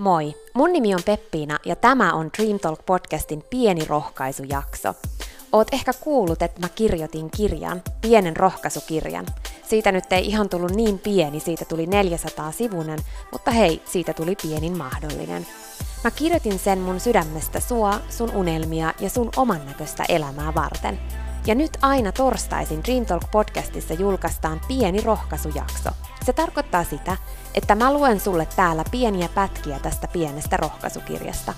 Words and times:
Moi, 0.00 0.34
mun 0.54 0.72
nimi 0.72 0.94
on 0.94 1.02
Peppiina 1.04 1.58
ja 1.66 1.76
tämä 1.76 2.12
on 2.12 2.30
Dream 2.38 2.58
Talk 2.58 2.86
podcastin 2.86 3.44
pieni 3.50 3.84
rohkaisujakso. 3.84 4.94
Oot 5.52 5.68
ehkä 5.72 5.92
kuullut, 6.00 6.42
että 6.42 6.60
mä 6.60 6.68
kirjoitin 6.68 7.30
kirjan, 7.30 7.82
pienen 8.00 8.36
rohkaisukirjan. 8.36 9.26
Siitä 9.68 9.92
nyt 9.92 10.12
ei 10.12 10.26
ihan 10.26 10.48
tullut 10.48 10.70
niin 10.70 10.98
pieni, 10.98 11.40
siitä 11.40 11.64
tuli 11.64 11.86
400 11.86 12.52
sivunen, 12.52 12.98
mutta 13.32 13.50
hei, 13.50 13.82
siitä 13.84 14.12
tuli 14.12 14.36
pienin 14.42 14.78
mahdollinen. 14.78 15.46
Mä 16.04 16.10
kirjoitin 16.10 16.58
sen 16.58 16.78
mun 16.78 17.00
sydämestä 17.00 17.60
sua, 17.60 18.00
sun 18.08 18.34
unelmia 18.34 18.92
ja 19.00 19.10
sun 19.10 19.30
oman 19.36 19.66
näköistä 19.66 20.04
elämää 20.08 20.54
varten. 20.54 21.00
Ja 21.46 21.54
nyt 21.54 21.78
aina 21.82 22.12
torstaisin 22.12 22.84
Dream 22.84 23.06
Talk 23.06 23.22
podcastissa 23.32 23.94
julkaistaan 23.94 24.60
pieni 24.68 25.00
rohkaisujakso. 25.00 25.90
Se 26.30 26.34
tarkoittaa 26.34 26.84
sitä, 26.84 27.16
että 27.54 27.74
mä 27.74 27.92
luen 27.92 28.20
sulle 28.20 28.48
täällä 28.56 28.84
pieniä 28.90 29.28
pätkiä 29.34 29.78
tästä 29.78 30.08
pienestä 30.08 30.56
rohkaisukirjasta. 30.56 31.54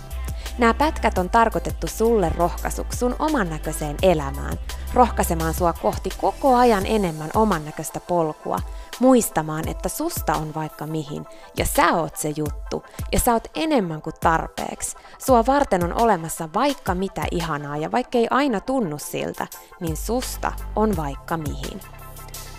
Nämä 0.58 0.74
pätkät 0.74 1.18
on 1.18 1.30
tarkoitettu 1.30 1.86
sulle 1.86 2.32
rohkaisuksi 2.36 2.98
sun 2.98 3.16
oman 3.18 3.50
näköiseen 3.50 3.96
elämään, 4.02 4.58
rohkaisemaan 4.94 5.54
sua 5.54 5.72
kohti 5.72 6.10
koko 6.20 6.56
ajan 6.56 6.86
enemmän 6.86 7.30
oman 7.34 7.64
näköistä 7.64 8.00
polkua, 8.00 8.58
muistamaan, 9.00 9.68
että 9.68 9.88
susta 9.88 10.34
on 10.34 10.54
vaikka 10.54 10.86
mihin, 10.86 11.26
ja 11.56 11.66
sä 11.66 11.92
oot 11.92 12.16
se 12.16 12.32
juttu, 12.36 12.84
ja 13.12 13.20
sä 13.20 13.32
oot 13.32 13.48
enemmän 13.54 14.02
kuin 14.02 14.14
tarpeeksi. 14.20 14.96
Sua 15.18 15.46
varten 15.46 15.84
on 15.84 16.02
olemassa 16.02 16.48
vaikka 16.54 16.94
mitä 16.94 17.22
ihanaa, 17.30 17.76
ja 17.76 17.92
vaikka 17.92 18.18
ei 18.18 18.26
aina 18.30 18.60
tunnu 18.60 18.98
siltä, 18.98 19.46
niin 19.80 19.96
susta 19.96 20.52
on 20.76 20.96
vaikka 20.96 21.36
mihin. 21.36 22.01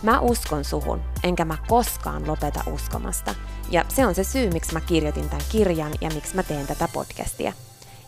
Mä 0.04 0.20
uskon 0.20 0.64
suhun, 0.64 1.02
enkä 1.24 1.46
mä 1.46 1.58
koskaan 1.68 2.28
lopeta 2.28 2.64
uskomasta. 2.74 3.36
Ja 3.70 3.86
se 3.90 4.06
on 4.06 4.16
se 4.16 4.24
syy, 4.24 4.50
miksi 4.50 4.74
mä 4.74 4.82
kirjoitin 4.82 5.30
tämän 5.30 5.46
kirjan 5.52 5.94
ja 6.02 6.10
miksi 6.10 6.36
mä 6.36 6.44
teen 6.44 6.68
tätä 6.68 6.88
podcastia. 6.94 7.54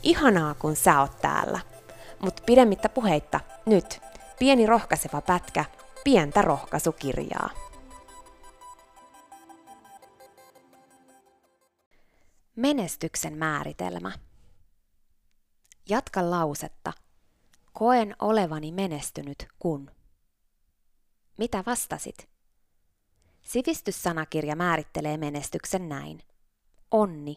Ihanaa, 0.03 0.53
kun 0.53 0.75
sä 0.75 1.01
oot 1.01 1.21
täällä. 1.21 1.59
Mutta 2.19 2.43
pidemmittä 2.45 2.89
puheitta, 2.89 3.39
nyt 3.65 4.01
pieni 4.39 4.65
rohkaiseva 4.65 5.21
pätkä, 5.21 5.65
pientä 6.03 6.41
rohkaisukirjaa. 6.41 7.49
Menestyksen 12.55 13.37
määritelmä. 13.37 14.11
Jatka 15.89 16.29
lausetta. 16.31 16.93
Koen 17.73 18.15
olevani 18.19 18.71
menestynyt, 18.71 19.47
kun. 19.59 19.91
Mitä 21.37 21.63
vastasit? 21.65 22.29
Sivistyssanakirja 23.41 24.55
määrittelee 24.55 25.17
menestyksen 25.17 25.89
näin. 25.89 26.21
Onni, 26.91 27.35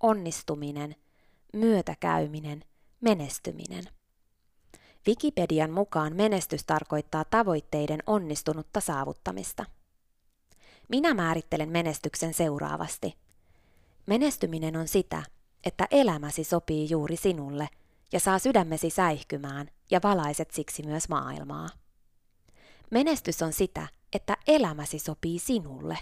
onnistuminen, 0.00 0.96
myötäkäyminen, 1.52 2.64
menestyminen. 3.00 3.84
Wikipedian 5.06 5.70
mukaan 5.70 6.16
menestys 6.16 6.64
tarkoittaa 6.64 7.24
tavoitteiden 7.24 8.02
onnistunutta 8.06 8.80
saavuttamista. 8.80 9.64
Minä 10.88 11.14
määrittelen 11.14 11.68
menestyksen 11.68 12.34
seuraavasti. 12.34 13.14
Menestyminen 14.06 14.76
on 14.76 14.88
sitä, 14.88 15.22
että 15.64 15.88
elämäsi 15.90 16.44
sopii 16.44 16.90
juuri 16.90 17.16
sinulle 17.16 17.68
ja 18.12 18.20
saa 18.20 18.38
sydämesi 18.38 18.90
säihkymään 18.90 19.70
ja 19.90 20.00
valaiset 20.02 20.50
siksi 20.50 20.82
myös 20.82 21.08
maailmaa. 21.08 21.68
Menestys 22.90 23.42
on 23.42 23.52
sitä, 23.52 23.88
että 24.12 24.36
elämäsi 24.46 24.98
sopii 24.98 25.38
sinulle, 25.38 25.98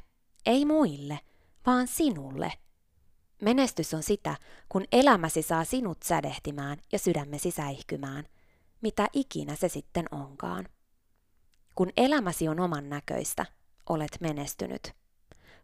ei 0.47 0.65
muille, 0.65 1.21
vaan 1.67 1.89
sinulle. 1.89 2.53
Menestys 3.43 3.95
on 3.95 4.03
sitä, 4.03 4.37
kun 4.69 4.85
elämäsi 4.93 5.43
saa 5.43 5.65
sinut 5.65 6.03
sädehtimään 6.03 6.79
ja 6.93 6.99
sydämesi 6.99 7.51
säihkymään, 7.51 8.25
mitä 8.81 9.09
ikinä 9.13 9.57
se 9.57 9.69
sitten 9.69 10.07
onkaan. 10.11 10.69
Kun 11.75 11.91
elämäsi 11.97 12.49
on 12.49 12.61
oman 12.61 12.89
näköistä, 12.89 13.47
olet 13.89 14.17
menestynyt. 14.21 14.93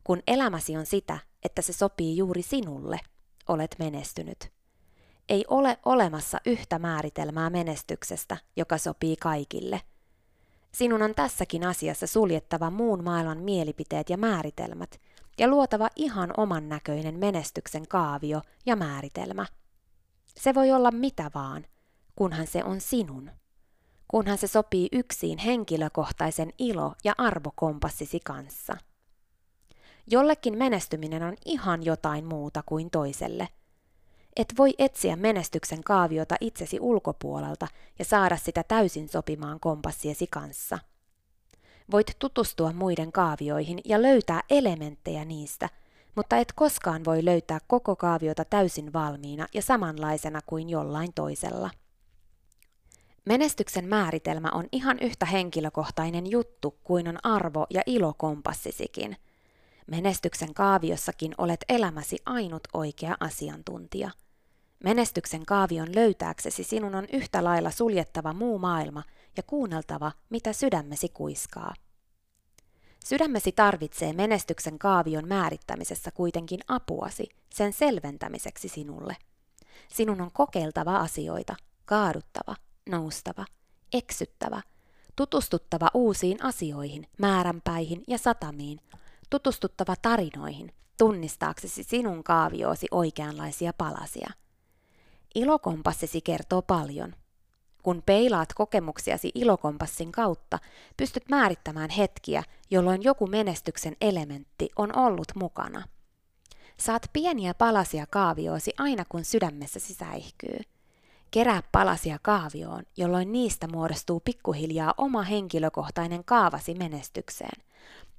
Kun 0.04 0.22
elämäsi 0.26 0.76
on 0.76 0.86
sitä, 0.86 1.18
että 1.44 1.62
se 1.62 1.72
sopii 1.72 2.16
juuri 2.16 2.42
sinulle, 2.42 3.00
olet 3.48 3.76
menestynyt. 3.78 4.52
Ei 5.28 5.44
ole 5.48 5.78
olemassa 5.84 6.38
yhtä 6.46 6.78
määritelmää 6.78 7.50
menestyksestä, 7.50 8.36
joka 8.56 8.78
sopii 8.78 9.16
kaikille– 9.16 9.80
Sinun 10.74 11.02
on 11.02 11.14
tässäkin 11.14 11.66
asiassa 11.66 12.06
suljettava 12.06 12.70
muun 12.70 13.04
maailman 13.04 13.38
mielipiteet 13.38 14.10
ja 14.10 14.16
määritelmät 14.16 15.00
ja 15.38 15.48
luotava 15.48 15.88
ihan 15.96 16.30
oman 16.36 16.68
näköinen 16.68 17.18
menestyksen 17.18 17.88
kaavio 17.88 18.42
ja 18.66 18.76
määritelmä. 18.76 19.46
Se 20.36 20.54
voi 20.54 20.72
olla 20.72 20.90
mitä 20.90 21.30
vaan, 21.34 21.66
kunhan 22.16 22.46
se 22.46 22.64
on 22.64 22.80
sinun. 22.80 23.30
Kunhan 24.08 24.38
se 24.38 24.46
sopii 24.46 24.88
yksin 24.92 25.38
henkilökohtaisen 25.38 26.52
ilo- 26.58 26.94
ja 27.04 27.14
arvokompassisi 27.18 28.20
kanssa. 28.24 28.76
Jollekin 30.06 30.58
menestyminen 30.58 31.22
on 31.22 31.34
ihan 31.44 31.82
jotain 31.82 32.24
muuta 32.24 32.62
kuin 32.66 32.90
toiselle– 32.90 33.48
et 34.36 34.54
voi 34.58 34.74
etsiä 34.78 35.16
menestyksen 35.16 35.84
kaaviota 35.84 36.34
itsesi 36.40 36.80
ulkopuolelta 36.80 37.66
ja 37.98 38.04
saada 38.04 38.36
sitä 38.36 38.62
täysin 38.62 39.08
sopimaan 39.08 39.60
kompassiesi 39.60 40.26
kanssa. 40.26 40.78
Voit 41.90 42.16
tutustua 42.18 42.72
muiden 42.72 43.12
kaavioihin 43.12 43.78
ja 43.84 44.02
löytää 44.02 44.40
elementtejä 44.50 45.24
niistä, 45.24 45.68
mutta 46.14 46.36
et 46.36 46.52
koskaan 46.52 47.04
voi 47.04 47.24
löytää 47.24 47.58
koko 47.66 47.96
kaaviota 47.96 48.44
täysin 48.44 48.92
valmiina 48.92 49.46
ja 49.54 49.62
samanlaisena 49.62 50.40
kuin 50.46 50.70
jollain 50.70 51.12
toisella. 51.14 51.70
Menestyksen 53.24 53.88
määritelmä 53.88 54.50
on 54.50 54.66
ihan 54.72 54.98
yhtä 55.00 55.26
henkilökohtainen 55.26 56.30
juttu 56.30 56.78
kuin 56.84 57.08
on 57.08 57.18
arvo- 57.22 57.66
ja 57.70 57.82
ilokompassisikin. 57.86 59.16
Menestyksen 59.86 60.54
kaaviossakin 60.54 61.34
olet 61.38 61.64
elämäsi 61.68 62.16
ainut 62.26 62.62
oikea 62.74 63.16
asiantuntija– 63.20 64.10
Menestyksen 64.84 65.46
kaavion 65.46 65.94
löytääksesi 65.94 66.64
sinun 66.64 66.94
on 66.94 67.06
yhtä 67.12 67.44
lailla 67.44 67.70
suljettava 67.70 68.32
muu 68.32 68.58
maailma 68.58 69.02
ja 69.36 69.42
kuunneltava, 69.42 70.12
mitä 70.30 70.52
sydämesi 70.52 71.08
kuiskaa. 71.08 71.74
Sydämesi 73.04 73.52
tarvitsee 73.52 74.12
menestyksen 74.12 74.78
kaavion 74.78 75.28
määrittämisessä 75.28 76.10
kuitenkin 76.10 76.60
apuasi 76.68 77.28
sen 77.54 77.72
selventämiseksi 77.72 78.68
sinulle. 78.68 79.16
Sinun 79.88 80.20
on 80.20 80.30
kokeiltava 80.32 80.96
asioita, 80.96 81.56
kaaduttava, 81.84 82.56
noustava, 82.88 83.44
eksyttävä, 83.92 84.62
tutustuttava 85.16 85.88
uusiin 85.94 86.44
asioihin, 86.44 87.06
määränpäihin 87.18 88.04
ja 88.08 88.18
satamiin, 88.18 88.80
tutustuttava 89.30 89.94
tarinoihin, 90.02 90.72
tunnistaaksesi 90.98 91.82
sinun 91.82 92.24
kaavioosi 92.24 92.86
oikeanlaisia 92.90 93.72
palasia– 93.72 94.30
Ilokompassisi 95.34 96.20
kertoo 96.20 96.62
paljon. 96.62 97.14
Kun 97.82 98.02
peilaat 98.06 98.54
kokemuksiasi 98.54 99.30
ilokompassin 99.34 100.12
kautta, 100.12 100.58
pystyt 100.96 101.28
määrittämään 101.28 101.90
hetkiä, 101.90 102.42
jolloin 102.70 103.02
joku 103.02 103.26
menestyksen 103.26 103.96
elementti 104.00 104.70
on 104.76 104.98
ollut 104.98 105.28
mukana. 105.34 105.82
Saat 106.76 107.10
pieniä 107.12 107.54
palasia 107.54 108.06
kaavioosi 108.06 108.72
aina 108.78 109.04
kun 109.08 109.24
sydämessäsi 109.24 109.94
säihkyy. 109.94 110.60
Kerää 111.30 111.62
palasia 111.72 112.18
kaavioon, 112.22 112.82
jolloin 112.96 113.32
niistä 113.32 113.68
muodostuu 113.68 114.20
pikkuhiljaa 114.20 114.94
oma 114.98 115.22
henkilökohtainen 115.22 116.24
kaavasi 116.24 116.74
menestykseen. 116.74 117.62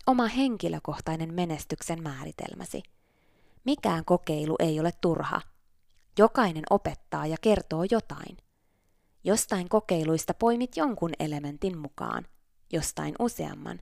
Oma 0.08 0.28
henkilökohtainen 0.28 1.34
menestyksen 1.34 2.04
määritelmäsi. 2.04 2.84
Mikään 3.64 4.06
kokeilu 4.06 4.56
ei 4.60 4.80
ole 4.80 4.92
turha– 5.02 5.42
Jokainen 6.18 6.64
opettaa 6.70 7.26
ja 7.26 7.38
kertoo 7.42 7.86
jotain. 7.92 8.38
Jostain 9.24 9.70
kokeiluista 9.70 10.34
poimit 10.34 10.78
jonkun 10.78 11.12
elementin 11.20 11.78
mukaan, 11.78 12.28
jostain 12.74 13.16
useamman. 13.20 13.80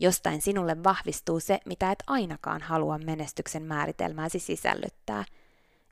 Jostain 0.00 0.42
sinulle 0.42 0.84
vahvistuu 0.84 1.40
se, 1.40 1.60
mitä 1.66 1.92
et 1.92 2.02
ainakaan 2.06 2.62
halua 2.62 2.98
menestyksen 2.98 3.62
määritelmääsi 3.62 4.38
sisällyttää. 4.38 5.24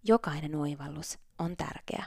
Jokainen 0.05 0.55
oivallus 0.55 1.19
on 1.38 1.56
tärkeä. 1.56 2.05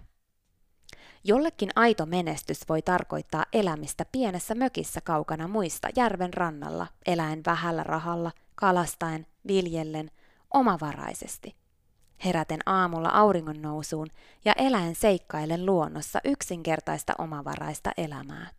Jollekin 1.24 1.70
aito 1.76 2.06
menestys 2.06 2.70
voi 2.70 2.82
tarkoittaa 2.82 3.46
elämistä 3.54 4.06
pienessä 4.12 4.56
mökissä 4.56 5.02
kaukana 5.02 5.48
muista 5.48 5.88
järven 5.96 6.34
rannalla, 6.34 6.88
eläen 7.06 7.42
vähällä 7.46 7.84
rahalla, 7.84 8.32
kalastaen, 8.56 9.28
viljellen, 9.48 10.12
omavaraisesti 10.54 11.61
heräten 12.26 12.60
aamulla 12.66 13.10
auringon 13.10 13.62
nousuun 13.62 14.08
ja 14.46 14.54
eläen 14.58 14.96
seikkaillen 14.96 15.66
luonnossa 15.66 16.20
yksinkertaista 16.24 17.14
omavaraista 17.18 17.92
elämää. 17.98 18.50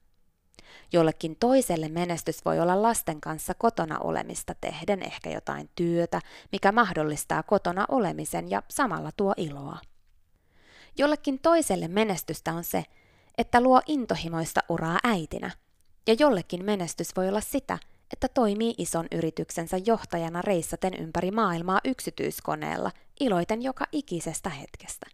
Jollekin 0.92 1.36
toiselle 1.40 1.88
menestys 1.88 2.44
voi 2.44 2.60
olla 2.60 2.82
lasten 2.82 3.20
kanssa 3.20 3.54
kotona 3.54 3.98
olemista 3.98 4.54
tehden 4.60 5.02
ehkä 5.02 5.30
jotain 5.30 5.70
työtä, 5.76 6.20
mikä 6.52 6.72
mahdollistaa 6.72 7.42
kotona 7.42 7.84
olemisen 7.88 8.50
ja 8.50 8.62
samalla 8.70 9.10
tuo 9.16 9.34
iloa. 9.36 9.78
Jollekin 10.98 11.38
toiselle 11.38 11.88
menestystä 11.88 12.52
on 12.52 12.64
se, 12.64 12.84
että 13.38 13.60
luo 13.60 13.80
intohimoista 13.86 14.60
uraa 14.68 14.98
äitinä, 15.04 15.50
ja 16.06 16.16
jollekin 16.18 16.64
menestys 16.64 17.16
voi 17.16 17.28
olla 17.28 17.40
sitä, 17.40 17.78
että 18.12 18.28
toimii 18.28 18.74
ison 18.78 19.06
yrityksensä 19.12 19.76
johtajana 19.86 20.42
reissaten 20.42 20.94
ympäri 20.94 21.30
maailmaa 21.30 21.80
yksityiskoneella, 21.84 22.90
iloiten 23.22 23.62
joka 23.62 23.86
ikisestä 23.92 24.50
hetkestä. 24.50 25.06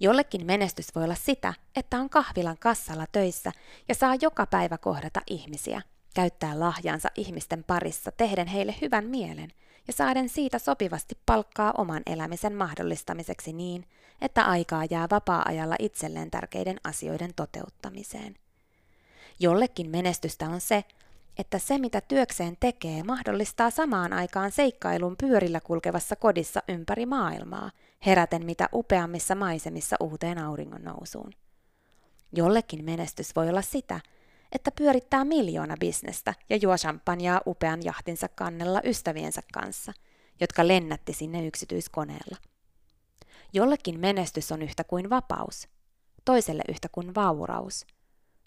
Jollekin 0.00 0.46
menestys 0.46 0.94
voi 0.94 1.04
olla 1.04 1.14
sitä, 1.14 1.54
että 1.76 1.98
on 1.98 2.10
kahvilan 2.10 2.58
kassalla 2.58 3.06
töissä 3.12 3.52
ja 3.88 3.94
saa 3.94 4.14
joka 4.20 4.46
päivä 4.46 4.78
kohdata 4.78 5.20
ihmisiä, 5.26 5.82
käyttää 6.14 6.60
lahjansa 6.60 7.08
ihmisten 7.16 7.64
parissa 7.64 8.12
tehden 8.12 8.46
heille 8.46 8.74
hyvän 8.80 9.04
mielen 9.06 9.52
ja 9.86 9.92
saaden 9.92 10.28
siitä 10.28 10.58
sopivasti 10.58 11.18
palkkaa 11.26 11.74
oman 11.78 12.02
elämisen 12.06 12.54
mahdollistamiseksi 12.54 13.52
niin, 13.52 13.84
että 14.20 14.44
aikaa 14.44 14.84
jää 14.90 15.06
vapaa-ajalla 15.10 15.76
itselleen 15.78 16.30
tärkeiden 16.30 16.80
asioiden 16.84 17.34
toteuttamiseen. 17.34 18.34
Jollekin 19.40 19.90
menestystä 19.90 20.48
on 20.48 20.60
se, 20.60 20.84
että 21.40 21.58
se 21.58 21.78
mitä 21.78 22.00
työkseen 22.00 22.56
tekee 22.60 23.02
mahdollistaa 23.02 23.70
samaan 23.70 24.12
aikaan 24.12 24.50
seikkailun 24.52 25.16
pyörillä 25.16 25.60
kulkevassa 25.60 26.16
kodissa 26.16 26.62
ympäri 26.68 27.06
maailmaa, 27.06 27.70
heräten 28.06 28.46
mitä 28.46 28.68
upeammissa 28.72 29.34
maisemissa 29.34 29.96
uuteen 30.00 30.38
auringon 30.38 30.84
nousuun. 30.84 31.32
Jollekin 32.32 32.84
menestys 32.84 33.36
voi 33.36 33.48
olla 33.48 33.62
sitä, 33.62 34.00
että 34.52 34.70
pyörittää 34.70 35.24
miljoona 35.24 35.76
bisnestä 35.80 36.34
ja 36.50 36.56
juo 36.56 36.76
champagnea 36.76 37.40
upean 37.46 37.84
jahtinsa 37.84 38.28
kannella 38.28 38.80
ystäviensä 38.84 39.42
kanssa, 39.52 39.92
jotka 40.40 40.68
lennätti 40.68 41.12
sinne 41.12 41.46
yksityiskoneella. 41.46 42.36
Jollekin 43.52 44.00
menestys 44.00 44.52
on 44.52 44.62
yhtä 44.62 44.84
kuin 44.84 45.10
vapaus, 45.10 45.68
toiselle 46.24 46.62
yhtä 46.68 46.88
kuin 46.92 47.14
vauraus, 47.14 47.86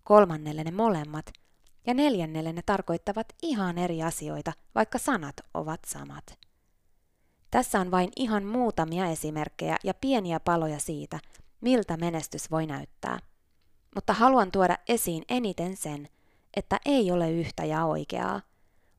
kolmannelle 0.04 0.64
ne 0.64 0.72
molemmat– 0.72 1.26
ja 1.88 1.94
neljännelle 1.94 2.54
ne 2.54 2.62
tarkoittavat 2.62 3.28
ihan 3.42 3.78
eri 3.78 4.04
asioita, 4.04 4.54
vaikka 4.76 4.98
sanat 4.98 5.36
ovat 5.54 5.80
samat. 5.88 6.40
Tässä 7.52 7.80
on 7.80 7.92
vain 7.92 8.10
ihan 8.16 8.46
muutamia 8.46 9.06
esimerkkejä 9.06 9.78
ja 9.84 9.94
pieniä 9.94 10.40
paloja 10.40 10.80
siitä, 10.80 11.20
miltä 11.62 11.98
menestys 11.98 12.52
voi 12.52 12.66
näyttää. 12.66 13.20
Mutta 13.96 14.14
haluan 14.14 14.52
tuoda 14.52 14.78
esiin 14.88 15.24
eniten 15.30 15.78
sen, 15.78 16.10
että 16.54 16.80
ei 16.86 17.12
ole 17.12 17.32
yhtä 17.32 17.66
ja 17.66 17.86
oikeaa. 17.86 18.42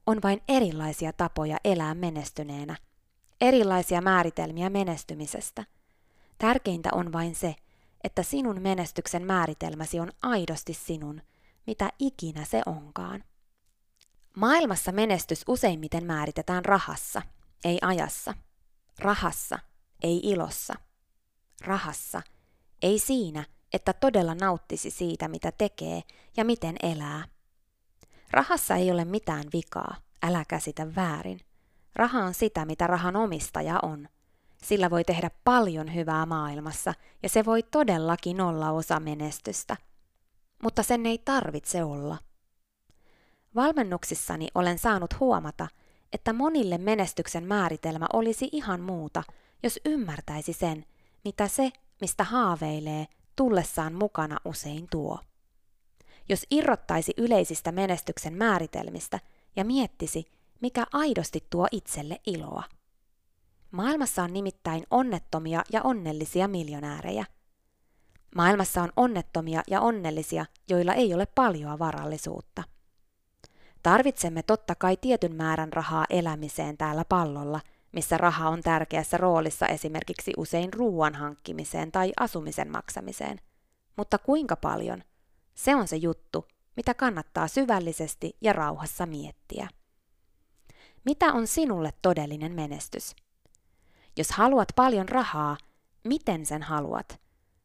On 0.07 0.19
vain 0.23 0.43
erilaisia 0.49 1.13
tapoja 1.13 1.57
elää 1.65 1.95
menestyneenä, 1.95 2.77
erilaisia 3.41 4.01
määritelmiä 4.01 4.71
menestymisestä. 4.71 5.65
Tärkeintä 6.39 6.89
on 6.93 7.13
vain 7.13 7.35
se, 7.35 7.55
että 8.05 8.23
sinun 8.23 8.63
menestyksen 8.63 9.27
määritelmäsi 9.27 10.01
on 10.01 10.13
aidosti 10.23 10.75
sinun– 10.75 11.23
mitä 11.67 11.91
ikinä 11.99 12.45
se 12.45 12.63
onkaan. 12.67 13.25
Maailmassa 14.37 14.93
menestys 14.93 15.45
useimmiten 15.49 16.05
määritetään 16.05 16.65
rahassa, 16.65 17.23
ei 17.65 17.79
ajassa. 17.83 18.35
Rahassa, 18.99 19.59
ei 20.03 20.21
ilossa. 20.23 20.75
Rahassa, 21.61 22.23
ei 22.83 22.99
siinä, 22.99 23.45
että 23.73 23.93
todella 23.93 24.35
nauttisi 24.35 24.91
siitä, 24.91 25.29
mitä 25.29 25.53
tekee 25.53 26.03
ja 26.37 26.45
miten 26.45 26.77
elää. 26.83 27.25
Rahassa 28.31 28.77
ei 28.77 28.91
ole 28.91 29.05
mitään 29.05 29.45
vikaa, 29.53 29.97
älä 30.23 30.45
käsitä 30.49 30.95
väärin. 30.95 31.41
Raha 31.95 32.25
on 32.25 32.35
sitä, 32.35 32.65
mitä 32.65 32.87
rahan 32.87 33.17
omistaja 33.17 33.79
on. 33.83 34.09
Sillä 34.63 34.91
voi 34.91 35.05
tehdä 35.05 35.31
paljon 35.45 35.95
hyvää 35.95 36.27
maailmassa 36.27 36.95
ja 37.23 37.29
se 37.29 37.45
voi 37.45 37.63
todellakin 37.63 38.41
olla 38.41 38.71
osa 38.71 39.01
menestystä– 39.01 39.77
mutta 40.63 40.83
sen 40.83 41.07
ei 41.07 41.19
tarvitse 41.19 41.85
olla. 41.85 42.19
Valmennuksissani 43.55 44.49
olen 44.55 44.79
saanut 44.79 45.21
huomata, 45.21 45.69
että 46.13 46.33
monille 46.33 46.79
menestyksen 46.79 47.45
määritelmä 47.45 48.07
olisi 48.13 48.49
ihan 48.53 48.81
muuta, 48.81 49.23
jos 49.63 49.81
ymmärtäisi 49.85 50.53
sen, 50.53 50.85
mitä 51.25 51.49
se, 51.49 51.71
mistä 52.01 52.25
haaveilee, 52.25 53.07
tullessaan 53.37 53.95
mukana 53.95 54.37
usein 54.45 54.87
tuo. 54.91 55.19
Jos 56.29 56.47
irrottaisi 56.51 57.13
yleisistä 57.17 57.73
menestyksen 57.73 58.35
määritelmistä 58.35 59.21
ja 59.57 59.65
miettisi, 59.65 60.25
mikä 60.61 60.87
aidosti 60.93 61.47
tuo 61.51 61.67
itselle 61.71 62.21
iloa. 62.27 62.63
Maailmassa 63.71 64.23
on 64.23 64.33
nimittäin 64.33 64.87
onnettomia 64.91 65.63
ja 65.73 65.83
onnellisia 65.83 66.49
miljonäärejä– 66.49 67.25
Maailmassa 68.35 68.83
on 68.83 68.93
onnettomia 68.97 69.63
ja 69.71 69.81
onnellisia, 69.81 70.47
joilla 70.69 70.95
ei 70.95 71.15
ole 71.15 71.27
paljoa 71.27 71.79
varallisuutta. 71.79 72.63
Tarvitsemme 73.83 74.43
totta 74.43 74.75
kai 74.75 74.97
tietyn 74.97 75.37
määrän 75.37 75.73
rahaa 75.73 76.05
elämiseen 76.11 76.77
täällä 76.77 77.05
pallolla, 77.09 77.61
missä 77.93 78.19
raha 78.19 78.49
on 78.49 78.61
tärkeässä 78.61 79.17
roolissa 79.17 79.67
esimerkiksi 79.67 80.33
usein 80.37 80.73
ruoan 80.73 81.15
hankkimiseen 81.15 81.93
tai 81.93 82.13
asumisen 82.21 82.71
maksamiseen. 82.71 83.41
Mutta 83.97 84.19
kuinka 84.19 84.57
paljon? 84.57 85.03
Se 85.55 85.77
on 85.77 85.89
se 85.89 85.97
juttu, 85.97 86.47
mitä 86.77 86.95
kannattaa 86.95 87.49
syvällisesti 87.49 88.37
ja 88.41 88.53
rauhassa 88.53 89.07
miettiä. 89.07 89.69
Mitä 91.05 91.33
on 91.33 91.47
sinulle 91.47 91.91
todellinen 92.03 92.53
menestys? 92.53 93.17
Jos 94.17 94.31
haluat 94.31 94.69
paljon 94.77 95.09
rahaa, 95.09 95.57
miten 96.05 96.47
sen 96.47 96.63
haluat? 96.63 97.24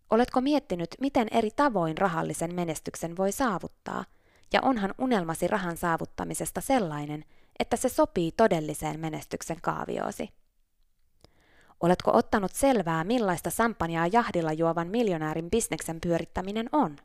Oletko 0.10 0.42
miettinyt, 0.42 0.96
miten 1.00 1.28
eri 1.32 1.52
tavoin 1.56 1.98
rahallisen 1.98 2.56
menestyksen 2.56 3.18
voi 3.18 3.32
saavuttaa? 3.32 4.06
Ja 4.54 4.62
onhan 4.62 4.94
unelmasi 4.98 5.48
rahan 5.48 5.78
saavuttamisesta 5.78 6.62
sellainen, 6.62 7.26
että 7.60 7.78
se 7.78 7.90
sopii 7.90 8.32
todelliseen 8.32 9.00
menestyksen 9.00 9.58
kaavioosi? 9.62 10.30
Oletko 11.80 12.12
ottanut 12.18 12.54
selvää, 12.54 13.04
millaista 13.04 13.50
sampanjaa 13.50 14.08
jahdilla 14.08 14.54
juovan 14.54 14.88
miljonäärin 14.88 15.50
bisneksen 15.50 16.02
pyörittäminen 16.02 16.70
on? 16.72 16.98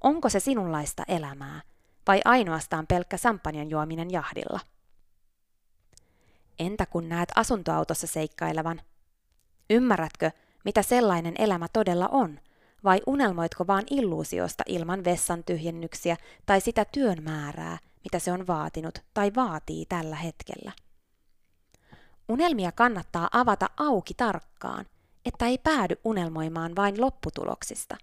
Onko 0.00 0.28
se 0.28 0.40
sinunlaista 0.40 1.02
elämää, 1.08 1.60
vai 2.06 2.20
ainoastaan 2.24 2.86
pelkkä 2.86 3.16
sampanjan 3.16 3.70
juominen 3.70 4.10
jahdilla? 4.10 4.60
Entä 6.58 6.86
kun 6.86 7.08
näet 7.08 7.28
asuntoautossa 7.34 8.06
seikkailevan? 8.06 8.80
Ymmärrätkö, 9.70 10.30
mitä 10.64 10.82
sellainen 10.82 11.34
elämä 11.38 11.66
todella 11.72 12.08
on, 12.08 12.40
vai 12.84 13.00
unelmoitko 13.06 13.66
vaan 13.66 13.84
illuusiosta 13.90 14.64
ilman 14.66 15.04
vessan 15.04 15.44
tyhjennyksiä 15.44 16.16
tai 16.46 16.60
sitä 16.60 16.84
työn 16.84 17.22
määrää, 17.22 17.78
mitä 18.04 18.18
se 18.18 18.32
on 18.32 18.46
vaatinut 18.46 18.98
tai 19.14 19.32
vaatii 19.36 19.86
tällä 19.86 20.16
hetkellä? 20.16 20.72
Unelmia 22.28 22.72
kannattaa 22.72 23.28
avata 23.32 23.70
auki 23.76 24.14
tarkkaan, 24.14 24.86
että 25.24 25.46
ei 25.46 25.58
päädy 25.58 25.94
unelmoimaan 26.04 26.76
vain 26.76 27.00
lopputuloksista. 27.00 27.96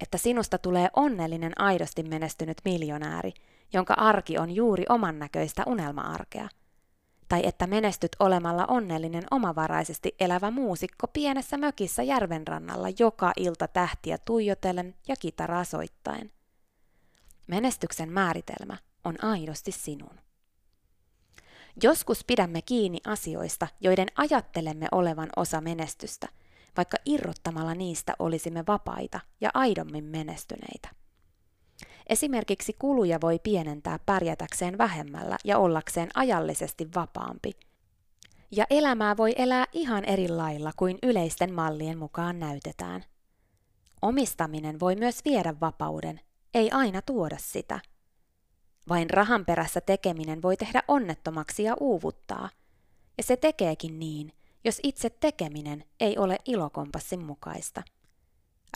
Että 0.00 0.18
sinusta 0.18 0.58
tulee 0.58 0.88
onnellinen 0.96 1.60
aidosti 1.60 2.02
menestynyt 2.02 2.58
miljonääri, 2.64 3.32
jonka 3.72 3.94
arki 3.94 4.38
on 4.38 4.50
juuri 4.50 4.84
oman 4.88 5.18
näköistä 5.18 5.62
unelma-arkea– 5.66 6.48
tai 7.28 7.40
että 7.44 7.66
menestyt 7.66 8.16
olemalla 8.18 8.64
onnellinen 8.66 9.24
omavaraisesti 9.30 10.14
elävä 10.20 10.50
muusikko 10.50 11.08
pienessä 11.08 11.56
mökissä 11.56 12.02
järvenrannalla 12.02 12.88
joka 12.98 13.32
ilta 13.36 13.68
tähtiä 13.68 14.18
tuijotellen 14.18 14.94
ja 15.08 15.16
kitaraa 15.16 15.64
soittaen. 15.64 16.32
Menestyksen 17.46 18.12
määritelmä 18.12 18.76
on 19.04 19.24
aidosti 19.24 19.72
sinun. 19.72 20.20
Joskus 21.82 22.24
pidämme 22.24 22.62
kiinni 22.62 22.98
asioista, 23.06 23.68
joiden 23.80 24.08
ajattelemme 24.16 24.86
olevan 24.92 25.28
osa 25.36 25.60
menestystä, 25.60 26.28
vaikka 26.76 26.96
irrottamalla 27.04 27.74
niistä 27.74 28.14
olisimme 28.18 28.64
vapaita 28.66 29.20
ja 29.40 29.50
aidommin 29.54 30.04
menestyneitä. 30.04 30.88
Esimerkiksi 32.08 32.76
kuluja 32.78 33.18
voi 33.20 33.38
pienentää 33.38 33.98
pärjätäkseen 34.06 34.78
vähemmällä 34.78 35.38
ja 35.44 35.58
ollakseen 35.58 36.08
ajallisesti 36.14 36.88
vapaampi. 36.94 37.52
Ja 38.50 38.64
elämää 38.70 39.16
voi 39.16 39.32
elää 39.36 39.64
ihan 39.72 40.04
eri 40.04 40.28
lailla 40.28 40.72
kuin 40.76 40.98
yleisten 41.02 41.54
mallien 41.54 41.98
mukaan 41.98 42.38
näytetään. 42.38 43.04
Omistaminen 44.02 44.80
voi 44.80 44.96
myös 44.96 45.24
viedä 45.24 45.54
vapauden, 45.60 46.20
ei 46.54 46.70
aina 46.70 47.02
tuoda 47.02 47.36
sitä. 47.40 47.80
Vain 48.88 49.10
rahan 49.10 49.44
perässä 49.44 49.80
tekeminen 49.80 50.42
voi 50.42 50.56
tehdä 50.56 50.82
onnettomaksi 50.88 51.62
ja 51.62 51.74
uuvuttaa. 51.80 52.48
Ja 53.18 53.24
se 53.24 53.36
tekeekin 53.36 53.98
niin, 53.98 54.32
jos 54.64 54.80
itse 54.82 55.10
tekeminen 55.10 55.84
ei 56.00 56.18
ole 56.18 56.38
ilokompassin 56.44 57.24
mukaista. 57.24 57.82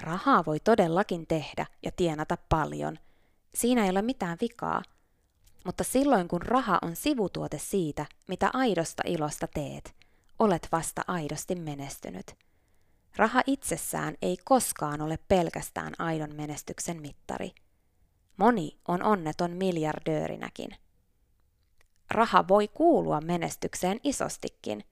Rahaa 0.01 0.45
voi 0.47 0.61
todellakin 0.61 1.27
tehdä 1.27 1.67
ja 1.83 1.91
tienata 1.91 2.37
paljon– 2.49 2.99
Siinä 3.55 3.85
ei 3.85 3.91
ole 3.91 4.03
mitään 4.03 4.39
vikaa. 4.41 4.83
Mutta 5.65 5.85
silloin 5.85 6.29
kun 6.29 6.43
raha 6.43 6.79
on 6.83 6.97
sivutuote 6.97 7.59
siitä, 7.59 8.07
mitä 8.29 8.51
aidosta 8.53 9.03
ilosta 9.07 9.47
teet, 9.47 9.95
olet 10.39 10.69
vasta 10.73 11.03
aidosti 11.07 11.55
menestynyt. 11.55 12.35
Raha 13.17 13.43
itsessään 13.47 14.15
ei 14.23 14.37
koskaan 14.45 15.01
ole 15.01 15.19
pelkästään 15.29 15.93
aidon 15.99 16.35
menestyksen 16.35 17.01
mittari. 17.01 17.51
Moni 18.37 18.79
on 18.89 19.03
onneton 19.03 19.51
miljardöörinäkin. 19.51 20.71
Raha 22.11 22.49
voi 22.49 22.69
kuulua 22.69 23.21
menestykseen 23.21 24.01
isostikin, 24.05 24.85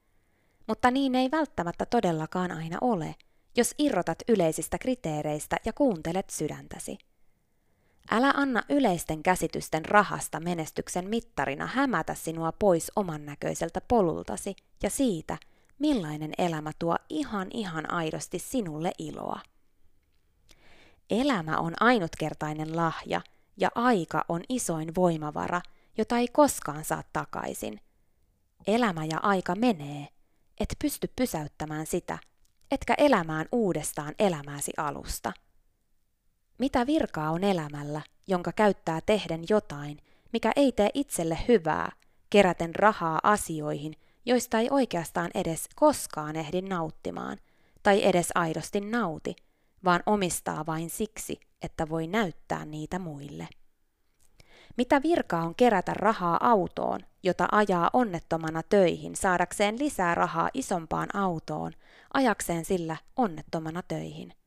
mutta 0.67 0.91
niin 0.91 1.15
ei 1.15 1.31
välttämättä 1.31 1.87
todellakaan 1.87 2.53
aina 2.53 2.79
ole, 2.81 3.15
jos 3.57 3.75
irrotat 3.79 4.19
yleisistä 4.29 4.79
kriteereistä 4.79 5.57
ja 5.65 5.73
kuuntelet 5.73 6.31
sydäntäsi. 6.31 6.99
Älä 8.11 8.33
anna 8.37 8.63
yleisten 8.69 9.23
käsitysten 9.23 9.85
rahasta 9.85 10.41
menestyksen 10.41 11.09
mittarina 11.09 11.67
hämätä 11.67 12.15
sinua 12.15 12.53
pois 12.53 12.93
oman 12.97 13.27
näköiseltä 13.27 13.81
polultasi 13.89 14.57
ja 14.83 14.91
siitä, 14.91 15.39
millainen 15.79 16.33
elämä 16.39 16.73
tuo 16.79 16.97
ihan 17.09 17.49
ihan 17.51 17.93
aidosti 17.93 18.39
sinulle 18.39 18.93
iloa. 18.99 19.41
Elämä 21.11 21.59
on 21.59 21.75
ainutkertainen 21.81 22.77
lahja 22.77 23.21
ja 23.57 23.71
aika 23.75 24.25
on 24.29 24.43
isoin 24.49 24.95
voimavara, 24.95 25.61
jota 25.99 26.19
ei 26.19 26.29
koskaan 26.29 26.85
saa 26.85 27.03
takaisin. 27.13 27.81
Elämä 28.67 29.05
ja 29.05 29.19
aika 29.23 29.55
menee, 29.55 30.09
et 30.61 30.77
pysty 30.79 31.13
pysäyttämään 31.17 31.87
sitä, 31.87 32.19
etkä 32.71 32.95
elämään 32.99 33.47
uudestaan 33.53 34.15
elämääsi 34.19 34.73
alusta. 34.77 35.33
Mitä 36.61 36.87
virkaa 36.87 37.31
on 37.31 37.45
elämällä, 37.45 38.03
jonka 38.27 38.53
käyttää 38.53 39.01
tehden 39.07 39.45
jotain, 39.49 39.99
mikä 40.33 40.53
ei 40.57 40.73
tee 40.73 40.91
itselle 40.95 41.39
hyvää, 41.49 41.93
keräten 42.31 42.75
rahaa 42.75 43.21
asioihin, 43.23 43.95
joista 44.27 44.59
ei 44.59 44.69
oikeastaan 44.71 45.31
edes 45.35 45.69
koskaan 45.75 46.37
ehdi 46.37 46.63
nauttimaan, 46.63 47.39
tai 47.83 48.05
edes 48.05 48.29
aidosti 48.35 48.81
nauti, 48.81 49.37
vaan 49.85 50.03
omistaa 50.07 50.67
vain 50.67 50.91
siksi, 50.91 51.41
että 51.63 51.89
voi 51.89 52.07
näyttää 52.07 52.65
niitä 52.65 52.99
muille. 52.99 53.49
Mitä 54.77 55.03
virkaa 55.03 55.43
on 55.43 55.55
kerätä 55.55 55.95
rahaa 55.95 56.51
autoon, 56.51 57.01
jota 57.23 57.49
ajaa 57.53 57.91
onnettomana 57.93 58.63
töihin 58.63 59.17
saadakseen 59.17 59.79
lisää 59.79 60.15
rahaa 60.15 60.51
isompaan 60.55 61.17
autoon, 61.17 61.73
ajakseen 62.15 62.65
sillä 62.65 62.97
onnettomana 63.17 63.83
töihin? 63.83 64.40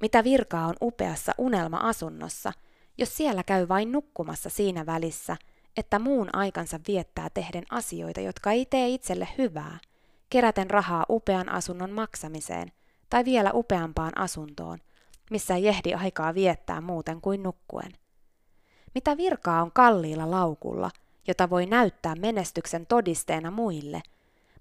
Mitä 0.00 0.24
virkaa 0.24 0.66
on 0.66 0.74
upeassa 0.82 1.32
unelma-asunnossa, 1.38 2.52
jos 2.98 3.16
siellä 3.16 3.42
käy 3.42 3.68
vain 3.68 3.92
nukkumassa 3.92 4.50
siinä 4.50 4.86
välissä, 4.86 5.36
että 5.76 5.98
muun 5.98 6.28
aikansa 6.32 6.80
viettää 6.88 7.30
tehden 7.30 7.64
asioita, 7.70 8.20
jotka 8.20 8.52
ei 8.52 8.66
tee 8.66 8.88
itselle 8.88 9.28
hyvää, 9.38 9.78
keräten 10.30 10.70
rahaa 10.70 11.06
upean 11.10 11.48
asunnon 11.48 11.90
maksamiseen 11.90 12.72
tai 13.10 13.24
vielä 13.24 13.50
upeampaan 13.54 14.18
asuntoon, 14.18 14.78
missä 15.30 15.54
ei 15.54 15.68
ehdi 15.68 15.94
aikaa 15.94 16.34
viettää 16.34 16.80
muuten 16.80 17.20
kuin 17.20 17.42
nukkuen. 17.42 17.92
Mitä 18.94 19.16
virkaa 19.16 19.62
on 19.62 19.72
kalliilla 19.72 20.30
laukulla, 20.30 20.90
jota 21.28 21.50
voi 21.50 21.66
näyttää 21.66 22.14
menestyksen 22.14 22.86
todisteena 22.86 23.50
muille, 23.50 24.02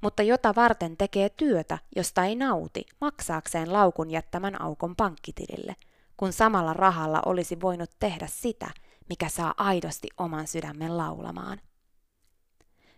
mutta 0.02 0.24
jota 0.24 0.56
varten 0.56 0.98
tekee 0.98 1.30
työtä, 1.30 1.78
josta 1.96 2.26
ei 2.26 2.36
nauti, 2.36 2.86
maksaakseen 3.02 3.74
laukun 3.74 4.12
jättämän 4.12 4.62
aukon 4.62 4.96
pankkitilille, 4.96 5.76
kun 6.18 6.34
samalla 6.34 6.74
rahalla 6.74 7.22
olisi 7.26 7.62
voinut 7.62 7.90
tehdä 8.00 8.28
sitä, 8.28 8.70
mikä 9.10 9.30
saa 9.30 9.54
aidosti 9.58 10.08
oman 10.18 10.48
sydämen 10.48 10.98
laulamaan. 10.98 11.62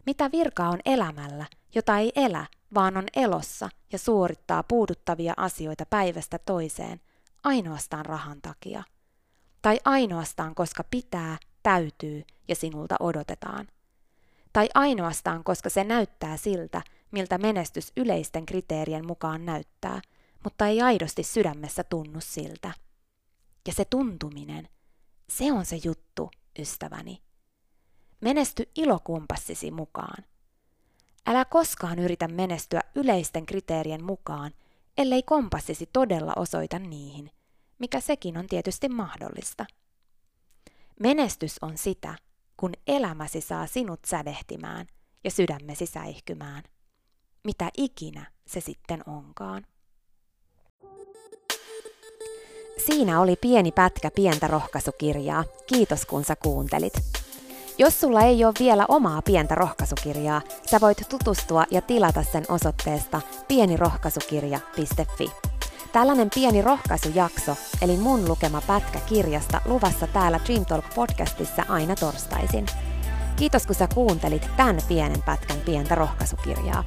Mitä 0.05 0.31
virkaa 0.31 0.69
on 0.69 0.79
elämällä, 0.85 1.45
jota 1.75 1.97
ei 1.97 2.11
elä, 2.15 2.45
vaan 2.73 2.97
on 2.97 3.05
elossa 3.15 3.69
ja 3.91 3.99
suorittaa 3.99 4.63
puuduttavia 4.63 5.33
asioita 5.37 5.85
päivästä 5.85 6.39
toiseen, 6.39 7.01
ainoastaan 7.43 8.05
rahan 8.05 8.41
takia? 8.41 8.83
Tai 9.61 9.79
ainoastaan 9.85 10.55
koska 10.55 10.83
pitää, 10.91 11.37
täytyy 11.63 12.23
ja 12.47 12.55
sinulta 12.55 12.95
odotetaan? 12.99 13.67
Tai 14.53 14.69
ainoastaan 14.73 15.43
koska 15.43 15.69
se 15.69 15.83
näyttää 15.83 16.37
siltä, 16.37 16.81
miltä 17.11 17.37
menestys 17.37 17.91
yleisten 17.97 18.45
kriteerien 18.45 19.07
mukaan 19.07 19.45
näyttää, 19.45 20.01
mutta 20.43 20.67
ei 20.67 20.81
aidosti 20.81 21.23
sydämessä 21.23 21.83
tunnu 21.83 22.21
siltä. 22.21 22.71
Ja 23.67 23.73
se 23.73 23.85
tuntuminen– 23.85 24.69
se 25.29 25.51
on 25.51 25.65
se 25.65 25.79
juttu, 25.83 26.31
ystäväni. 26.59 27.21
Menesty 28.21 28.69
ilokumpassisi 28.75 29.71
mukaan. 29.71 30.25
Älä 31.27 31.45
koskaan 31.45 31.99
yritä 31.99 32.27
menestyä 32.27 32.81
yleisten 32.95 33.45
kriteerien 33.45 34.03
mukaan, 34.03 34.51
ellei 34.97 35.23
kompassisi 35.23 35.89
todella 35.93 36.33
osoita 36.35 36.79
niihin, 36.79 37.31
mikä 37.79 37.99
sekin 37.99 38.37
on 38.37 38.47
tietysti 38.47 38.89
mahdollista. 38.89 39.65
Menestys 40.99 41.57
on 41.61 41.77
sitä, 41.77 42.15
kun 42.59 42.71
elämäsi 42.87 43.41
saa 43.41 43.67
sinut 43.67 43.99
sädehtimään 44.05 44.87
ja 45.23 45.31
sydämesi 45.31 45.85
säihkymään. 45.85 46.63
Mitä 47.43 47.69
ikinä 47.77 48.31
se 48.47 48.59
sitten 48.59 49.03
onkaan. 49.05 49.65
Siinä 52.85 53.21
oli 53.21 53.35
pieni 53.35 53.71
pätkä 53.71 54.11
pientä 54.11 54.47
rohkaisukirjaa. 54.47 55.43
Kiitos 55.67 56.05
kun 56.05 56.25
sä 56.25 56.35
kuuntelit. 56.35 56.93
Jos 57.77 58.01
sulla 58.01 58.21
ei 58.21 58.45
ole 58.45 58.53
vielä 58.59 58.85
omaa 58.87 59.21
pientä 59.21 59.55
rohkaisukirjaa, 59.55 60.41
sä 60.65 60.81
voit 60.81 60.97
tutustua 61.09 61.63
ja 61.71 61.81
tilata 61.81 62.23
sen 62.23 62.43
osoitteesta 62.49 63.21
pienirohkaisukirja.fi. 63.47 65.48
Tällainen 65.91 66.29
pieni 66.35 66.61
rohkaisujakso, 66.61 67.55
eli 67.81 67.97
mun 67.97 68.29
lukema 68.29 68.61
pätkä 68.61 68.99
kirjasta 68.99 69.61
luvassa 69.65 70.07
täällä 70.07 70.39
Dream 70.45 70.65
Talk 70.65 70.85
podcastissa 70.95 71.63
aina 71.69 71.95
torstaisin. 71.95 72.65
Kiitos 73.35 73.65
kun 73.65 73.75
sä 73.75 73.87
kuuntelit 73.93 74.49
tämän 74.57 74.77
pienen 74.87 75.21
pätkän 75.21 75.57
pientä 75.65 75.95
rohkaisukirjaa. 75.95 76.83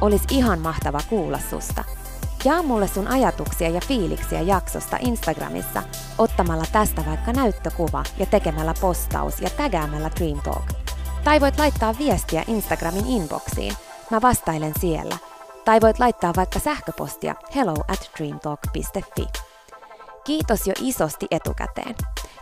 Olis 0.00 0.22
ihan 0.30 0.58
mahtava 0.58 1.00
kuulla 1.08 1.38
susta. 1.50 1.84
Jaa 2.44 2.62
mulle 2.62 2.88
sun 2.88 3.08
ajatuksia 3.08 3.68
ja 3.68 3.80
fiiliksiä 3.80 4.40
jaksosta 4.40 4.96
Instagramissa 5.00 5.82
ottamalla 6.18 6.64
tästä 6.72 7.06
vaikka 7.06 7.32
näyttökuva 7.32 8.04
ja 8.18 8.26
tekemällä 8.26 8.74
postaus 8.80 9.40
ja 9.40 9.50
tägäämällä 9.50 10.10
Dream 10.20 10.40
Talk. 10.40 10.72
Tai 11.24 11.40
voit 11.40 11.58
laittaa 11.58 11.94
viestiä 11.98 12.44
Instagramin 12.46 13.06
inboxiin. 13.06 13.76
Mä 14.10 14.22
vastailen 14.22 14.72
siellä. 14.80 15.16
Tai 15.66 15.80
voit 15.80 15.98
laittaa 15.98 16.32
vaikka 16.36 16.58
sähköpostia 16.58 17.34
hello 17.54 17.74
at 17.88 18.10
dreamtalk.fi. 18.18 19.26
Kiitos 20.24 20.66
jo 20.66 20.72
isosti 20.80 21.26
etukäteen. 21.30 21.94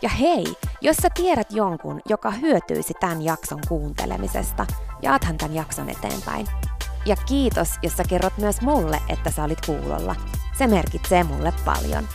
Ja 0.02 0.08
hei, 0.08 0.44
jos 0.80 0.96
sä 0.96 1.08
tiedät 1.14 1.46
jonkun, 1.52 2.00
joka 2.08 2.30
hyötyisi 2.30 2.94
tämän 3.00 3.22
jakson 3.22 3.60
kuuntelemisesta, 3.68 4.66
jaathan 5.02 5.38
tämän 5.38 5.54
jakson 5.54 5.88
eteenpäin. 5.88 6.46
Ja 7.06 7.16
kiitos, 7.16 7.68
jos 7.82 7.96
sä 7.96 8.04
kerrot 8.08 8.38
myös 8.38 8.60
mulle, 8.60 9.00
että 9.08 9.30
sä 9.30 9.44
olit 9.44 9.66
kuulolla. 9.66 10.14
Se 10.58 10.66
merkitsee 10.66 11.24
mulle 11.24 11.52
paljon. 11.64 12.08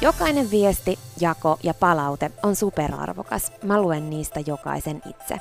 Jokainen 0.00 0.50
viesti, 0.50 0.98
jako 1.20 1.58
ja 1.62 1.74
palaute 1.74 2.30
on 2.42 2.56
superarvokas. 2.56 3.52
Mä 3.62 3.80
luen 3.80 4.10
niistä 4.10 4.40
jokaisen 4.46 5.02
itse. 5.10 5.40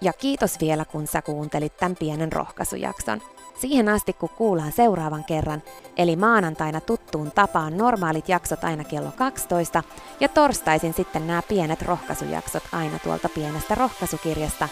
Ja 0.00 0.12
kiitos 0.12 0.60
vielä, 0.60 0.84
kun 0.84 1.06
sä 1.06 1.22
kuuntelit 1.22 1.76
tämän 1.76 1.96
pienen 1.96 2.32
rohkaisujakson. 2.32 3.22
Siihen 3.60 3.88
asti, 3.88 4.12
kun 4.12 4.28
kuullaan 4.28 4.72
seuraavan 4.72 5.24
kerran, 5.24 5.62
eli 5.96 6.16
maanantaina 6.16 6.80
tuttuun 6.80 7.32
tapaan 7.32 7.76
normaalit 7.76 8.28
jaksot 8.28 8.64
aina 8.64 8.84
kello 8.84 9.12
12 9.16 9.82
ja 10.20 10.28
torstaisin 10.28 10.94
sitten 10.94 11.26
nämä 11.26 11.42
pienet 11.42 11.82
rohkaisujaksot 11.82 12.62
aina 12.72 12.98
tuolta 12.98 13.28
pienestä 13.28 13.74
rohkaisukirjasta, 13.74 14.68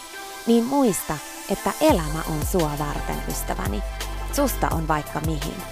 niin 0.47 0.65
muista, 0.65 1.15
että 1.51 1.71
elämä 1.81 2.23
on 2.31 2.47
sua 2.47 2.71
varten, 2.79 3.23
ystäväni. 3.29 3.83
Susta 4.33 4.69
on 4.73 4.89
vaikka 4.89 5.21
mihin. 5.21 5.63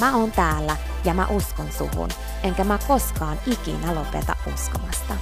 Mä 0.00 0.16
oon 0.16 0.32
täällä 0.32 0.76
ja 1.04 1.14
mä 1.14 1.26
uskon 1.26 1.72
suhun, 1.72 2.08
enkä 2.42 2.64
mä 2.64 2.78
koskaan 2.88 3.38
ikinä 3.46 3.94
lopeta 3.94 4.36
uskomasta. 4.54 5.14